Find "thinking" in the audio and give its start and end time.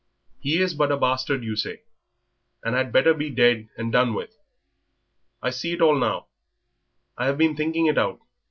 7.55-7.85